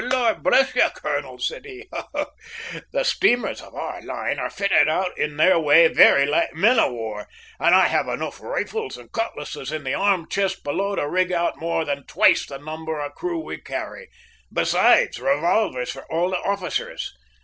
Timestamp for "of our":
3.61-4.01